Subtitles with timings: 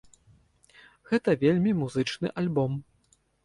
[1.11, 2.85] Гэта вельмі музычны альбом.